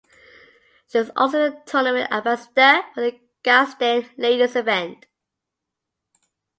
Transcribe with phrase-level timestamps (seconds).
[0.87, 5.05] She is also the tournament ambassador for the Gastein Ladies event.